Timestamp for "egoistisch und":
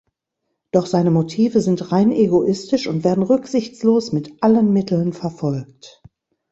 2.11-3.03